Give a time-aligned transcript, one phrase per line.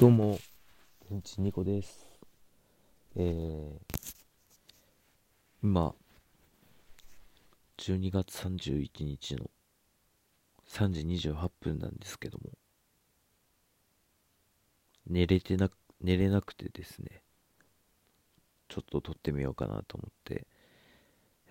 [0.00, 0.38] どうも、
[1.10, 2.06] うんちにこです。
[3.16, 4.14] えー、
[5.62, 5.94] 今、
[7.76, 9.50] 12月31日の
[10.70, 12.48] 3時28分なんですけども、
[15.06, 15.70] 寝れてな、
[16.00, 17.22] 寝れなくてですね、
[18.68, 20.46] ちょっと撮ってみようかなと思って、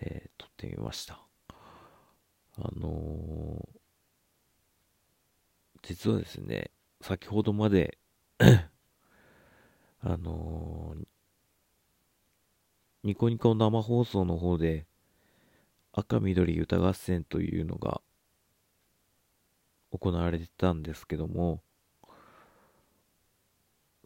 [0.02, 1.22] えー撮ってみました。
[2.58, 3.80] あのー
[5.84, 7.99] 実はですね、先ほどまで
[10.02, 11.06] あのー
[13.04, 14.86] ニコニコ生放送の方で
[15.94, 18.02] 赤緑歌合戦というのが
[19.92, 21.62] 行われてたんですけども、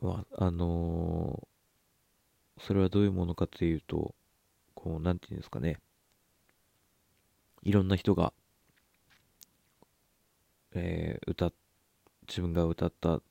[0.02, 1.48] まあ、あのー
[2.60, 4.16] それはどういうものかというと、
[4.76, 5.80] こう、なんていうんですかね、
[7.64, 8.32] いろんな人が、
[10.74, 11.52] えー歌、
[12.28, 13.22] 自分が歌った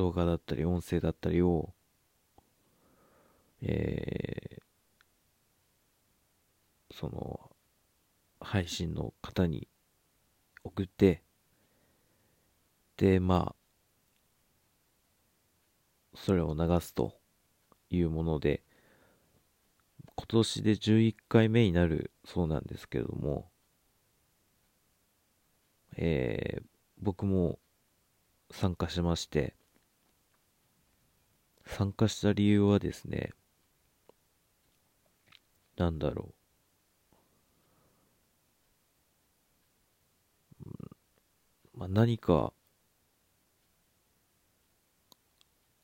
[0.00, 1.74] 動画だったり音声だったりを、
[3.62, 4.60] えー
[6.92, 7.50] その
[8.40, 9.68] 配信の方に
[10.64, 11.22] 送って
[12.96, 13.54] でまあ
[16.14, 17.14] それを流すと
[17.90, 18.62] いうもので
[20.16, 23.48] 今年で11回目になるそうなんですけれども
[25.96, 26.62] えー
[27.02, 27.58] 僕も
[28.50, 29.54] 参加しまして
[31.70, 33.30] 参加した理由はですね
[35.76, 36.34] なんだろ
[41.74, 42.52] う、まあ、何か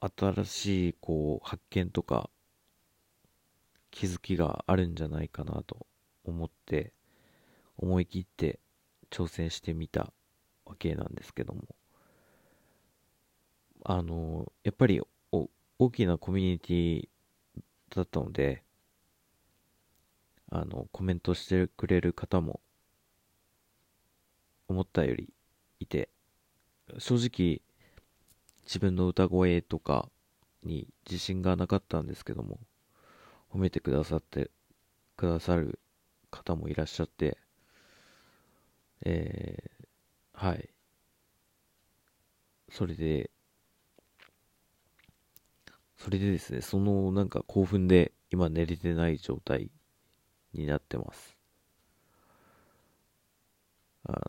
[0.01, 2.29] 新しいこう発見とか
[3.91, 5.87] 気づきがあるんじゃないかなと
[6.25, 6.93] 思って
[7.79, 8.59] 思い切って
[9.11, 10.13] 挑戦してみた
[10.67, 11.63] わけなんですけども。
[13.89, 15.01] あのやっぱり
[15.31, 17.09] お大きなコミュニティ
[17.95, 18.63] だったので
[20.51, 22.61] あのコメントしてくれる方も
[24.69, 25.29] 思ったより
[25.81, 26.09] いて
[26.99, 27.61] 正直
[28.65, 30.09] 自分の歌声とか
[30.63, 32.59] に自信がなかったんですけども
[33.53, 34.51] 褒めてくださって
[35.17, 35.79] くださる
[36.31, 37.39] 方もいらっしゃって
[39.05, 40.69] えー、はい。
[42.71, 43.31] それで
[46.07, 49.73] それでですねそのなんか興奮で今寝れてない状態
[50.53, 51.37] になってます。
[54.05, 54.21] あの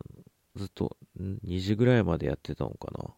[0.56, 3.14] ずっと2時ぐらいまでやってたのかな。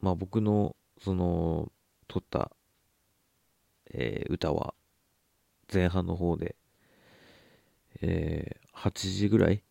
[0.00, 1.72] まあ僕のその
[2.06, 2.52] 撮った、
[3.92, 4.72] えー歌は
[5.74, 6.54] 前半の方で、
[8.00, 9.64] えー8時ぐらい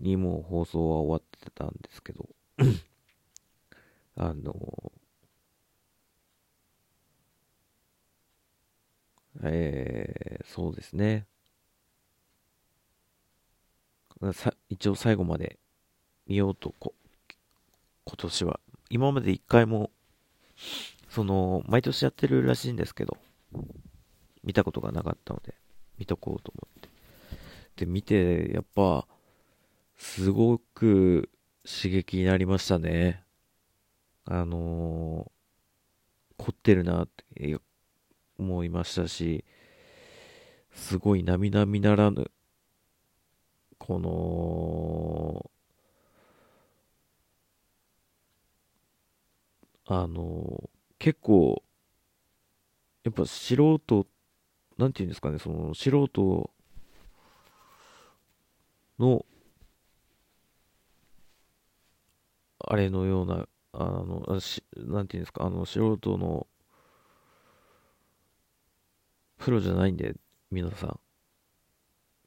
[0.00, 2.28] にもう放送は終わってたんですけど
[4.16, 4.92] あの
[9.42, 11.26] えーそうですね。
[14.68, 15.58] 一応最後まで
[16.26, 16.94] 見ようとこ
[18.04, 18.60] 今年は。
[18.90, 19.90] 今まで一回も
[21.10, 23.18] その毎年やってるらしいんですけど
[24.42, 25.54] 見たことがなかったので
[25.98, 26.88] 見とこうと思って。
[27.84, 29.06] で見てやっぱ
[29.96, 31.28] すごく
[31.64, 33.22] 刺激になりましたね。
[34.24, 35.30] あのー
[36.38, 37.58] 凝ってるなって
[38.38, 39.44] 思いましたし
[40.72, 42.30] すごい並々ならぬ
[43.78, 45.50] この
[49.86, 50.68] あの
[50.98, 51.62] 結構
[53.04, 54.06] やっぱ素人
[54.76, 56.50] なんていうんですかねその素人
[58.98, 59.24] の
[62.60, 66.46] あれのようなあのしなんていうんですかあの素人の
[69.48, 70.14] プロじゃないんで
[70.50, 71.00] 皆さん。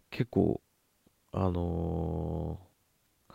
[0.09, 0.59] 結構
[1.31, 3.33] あのー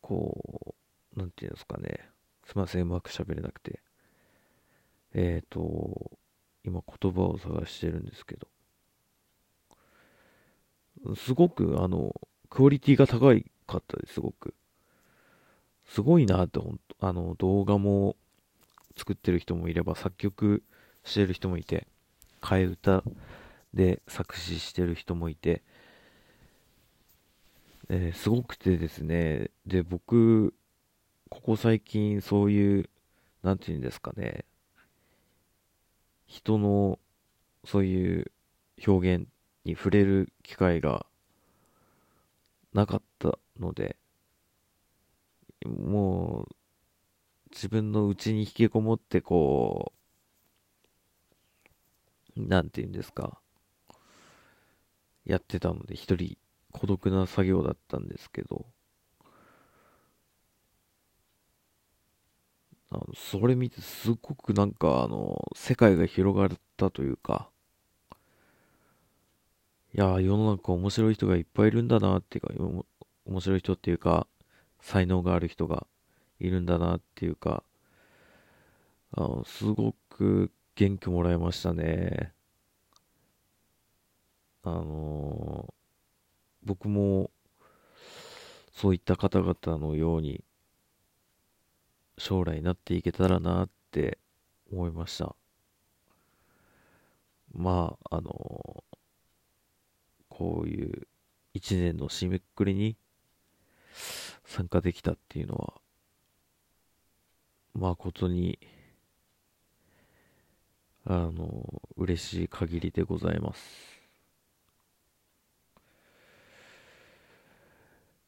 [0.00, 0.76] こ
[1.16, 2.08] うなんていうんですかね。
[2.44, 3.80] すいませんうまく喋れなくて。
[5.12, 6.12] えっ、ー、と
[6.62, 8.46] 今言葉を探してるんですけど。
[11.16, 12.14] すごくあの
[12.48, 14.54] クオリティが高いかったですすごく。
[15.84, 18.14] すごいなってほんとあの動画も
[18.96, 20.62] 作ってる人もいれば作曲
[21.04, 21.86] してる人もいて
[22.40, 23.02] 替え歌
[23.74, 25.62] で作詞してる人もいて、
[27.88, 29.50] えーすごくてですね。
[29.66, 30.54] で僕
[31.28, 32.90] ここ最近そういう
[33.42, 34.44] なんていうんですかね。
[36.26, 36.98] 人の
[37.64, 38.32] そういう
[38.86, 39.28] 表現
[39.64, 41.06] に触れる機会が
[42.72, 43.96] なかったので、
[45.66, 46.56] もう、
[47.56, 49.94] 自分の内に引きこもってこ
[52.36, 53.40] う、なんて言うんですか、
[55.24, 56.36] やってたので、一人
[56.70, 58.66] 孤独な作業だったんですけど、
[62.90, 67.48] あのそれ見てすごくなんかあの、世界が広がったというか、
[69.94, 72.84] いや世の中面白い人がいっぱいいるんだなっていうか、
[73.24, 74.26] 面白い人っていうか、
[74.80, 75.86] 才能がある人が
[76.38, 77.62] いるんだなっていうか、
[79.12, 82.32] あの、すごく元気もらいましたね。
[84.62, 85.72] あのー、
[86.64, 87.30] 僕も、
[88.72, 90.44] そういった方々のように、
[92.18, 94.18] 将来なっていけたらなって
[94.72, 95.36] 思いました。
[97.54, 98.96] まあ、あのー、
[100.28, 101.06] こういう
[101.54, 102.96] 一年の締めくくりに
[104.44, 105.80] 参加できたっていうのは、
[107.76, 108.58] 誠に、
[111.04, 113.96] あの、嬉しい限りでございます。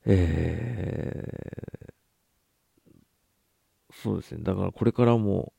[0.06, 4.42] えー、そうですね。
[4.42, 5.52] だからこれからも、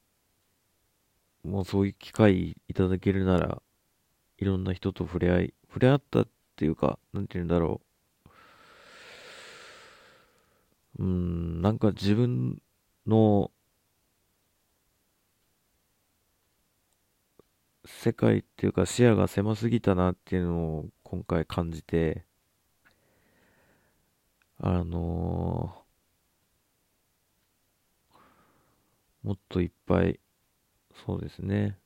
[1.43, 3.61] もうそういう機会いただけるなら、
[4.39, 7.81] いろんな人と触れ合い、触れ合ったっていうか、なんて言うんだろ
[10.99, 11.03] う。
[11.03, 12.61] うん、なんか自分
[13.07, 13.51] の
[17.97, 22.23] 世界っていうか視野が狭すぎたなっていうのを今回感じて、
[24.57, 30.19] あのー、もっといっぱい、
[31.05, 31.77] そうですね。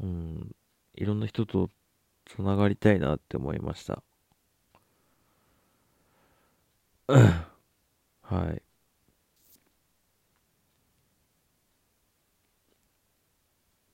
[0.00, 0.56] うん、
[0.94, 1.70] いろんな人と
[2.24, 4.02] つながりたいなって思いました。
[8.22, 8.67] はい。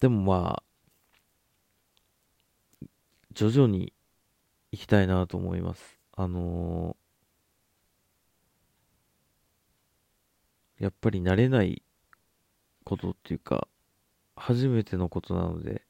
[0.05, 0.63] でもまあ、
[3.33, 3.95] 徐々に
[4.71, 5.99] 行きたいなと思います。
[6.13, 11.83] あのー、やっぱり慣れない
[12.85, 13.67] ことっていうか、
[14.37, 15.81] 初めてのことなので、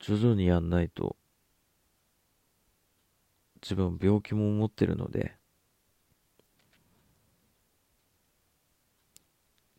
[0.00, 1.14] 徐々にやんないと、
[3.62, 5.36] 自分病気も持ってるので、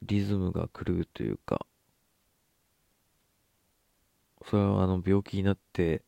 [0.01, 1.65] リズムが狂うというか、
[4.49, 6.03] それはあの病気になって、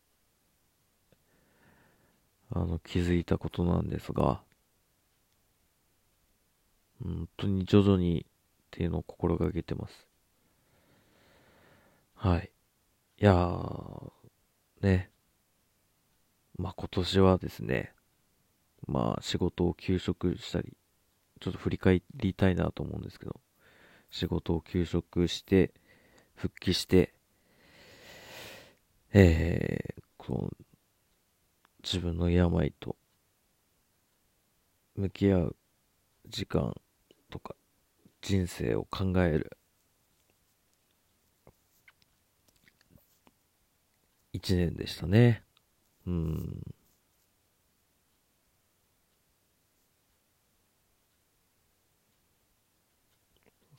[2.52, 4.42] あの気づいたことなんですが、
[7.04, 8.32] 本当に徐々にっ
[8.72, 10.08] ていうのを心がけてます。
[12.16, 12.52] はい。
[13.22, 14.12] いやー、
[14.82, 15.10] ね。
[16.58, 17.94] まあ今年はですね、
[18.88, 20.78] まあ仕事を休職したり、
[21.42, 23.42] ちょっと振り返りたいなと思うんですけど、
[24.10, 25.74] 仕事を休職して、
[26.36, 27.19] 復帰して、
[29.14, 30.66] えー、こう、
[31.84, 32.96] 自分の病と
[34.96, 35.56] 向き合う
[36.28, 36.76] 時間
[37.32, 37.56] とか
[38.22, 39.58] 人生を考える
[44.34, 45.44] 一年でしたね。
[46.06, 46.64] うん。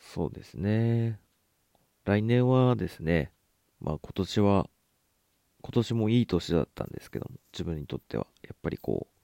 [0.01, 1.21] そうですね。
[2.05, 3.33] 来年はですね、
[3.81, 4.69] まあ今年は
[5.63, 8.27] 今年もいい年だったんですけども、自分にとっては。
[8.43, 9.21] やっぱりこう、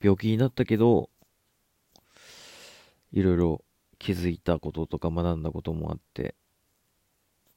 [0.00, 1.10] 病気になったけど、
[3.12, 3.64] いろいろ
[3.98, 6.34] 気づいたこととか学んだこともあって、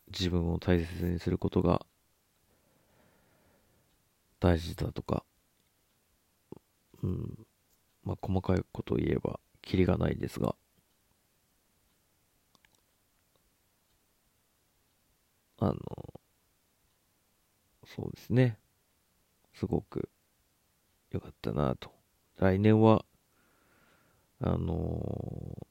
[0.09, 1.86] 自分を大切にすることが
[4.39, 5.24] 大事だとか、
[7.03, 7.47] うん、
[8.03, 10.55] まあ細かいことを言えば、キリがないですが、
[15.59, 16.16] あの、
[17.96, 18.58] そうですね。
[19.53, 20.10] すごく
[21.12, 21.91] 良かったなと。
[22.38, 23.06] 来年は、
[24.41, 25.65] あのー、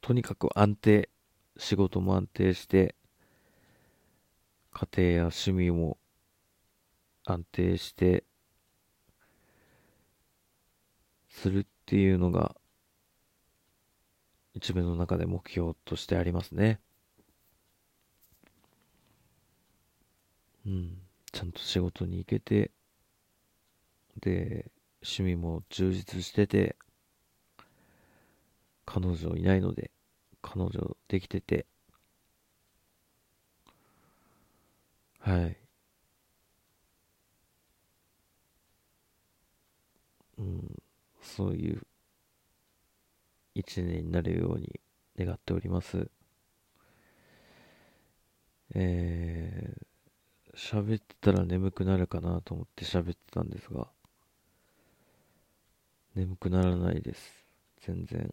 [0.00, 1.08] とにかく安定、
[1.56, 2.94] 仕事も安定して、
[4.72, 5.98] 家庭や趣味も
[7.24, 8.24] 安定して、
[11.30, 12.54] するっていうのが、
[14.54, 16.80] 自分の中で目標としてありますね。
[20.66, 20.98] うん、
[21.32, 22.70] ちゃんと仕事に行けて、
[24.20, 24.70] で、
[25.02, 26.76] 趣味も充実してて、
[28.86, 29.90] 彼女いないので、
[30.40, 31.66] 彼女できてて、
[35.18, 35.56] はい。
[40.38, 40.82] うん、
[41.22, 41.82] そういう
[43.54, 44.80] 一年になるように
[45.18, 46.08] 願っております。
[48.74, 49.93] えー
[50.56, 53.88] 喋ってたら眠くなるかなと思って喋ってたんですが、
[56.14, 57.44] 眠くならないです。
[57.80, 58.32] 全然。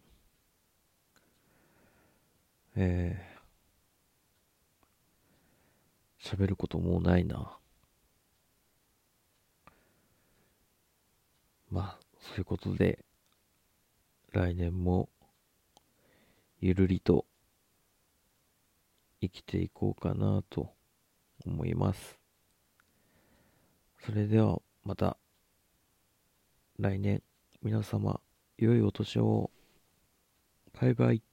[2.76, 7.58] えー、喋ることもうないな。
[11.70, 13.04] まあ、そういうことで、
[14.30, 15.08] 来年も、
[16.60, 17.26] ゆるりと、
[19.20, 20.72] 生きていこうかなと
[21.46, 22.18] 思います。
[24.04, 25.16] それでは、また、
[26.78, 27.22] 来年、
[27.62, 28.20] 皆様、
[28.58, 29.50] 良いお年を。
[30.80, 31.31] バイバイ。